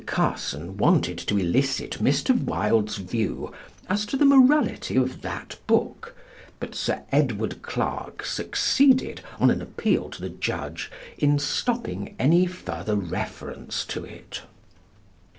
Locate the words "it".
14.03-14.41